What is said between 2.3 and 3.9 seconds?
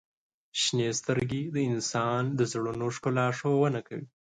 د زړونو ښکلا ښودنه